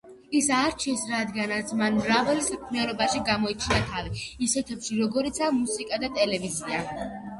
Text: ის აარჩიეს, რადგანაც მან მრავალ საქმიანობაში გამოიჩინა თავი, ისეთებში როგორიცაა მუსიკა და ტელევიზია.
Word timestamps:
ის 0.37 0.45
აარჩიეს, 0.59 1.01
რადგანაც 1.09 1.73
მან 1.81 1.99
მრავალ 1.99 2.41
საქმიანობაში 2.47 3.21
გამოიჩინა 3.29 3.83
თავი, 3.91 4.25
ისეთებში 4.49 4.99
როგორიცაა 5.03 5.53
მუსიკა 5.59 6.05
და 6.07 6.11
ტელევიზია. 6.21 6.83